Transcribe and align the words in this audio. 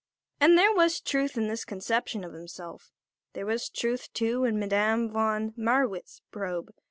And 0.39 0.57
there 0.57 0.73
was 0.73 0.99
truth 0.99 1.37
in 1.37 1.47
this 1.47 1.63
conception 1.63 2.23
of 2.23 2.33
himself. 2.33 2.91
There 3.33 3.45
was 3.45 3.69
truth, 3.69 4.11
too, 4.13 4.45
in 4.45 4.57
Madame 4.57 5.11
von 5.11 5.53
Marwitz's 5.55 6.23
probe. 6.31 6.71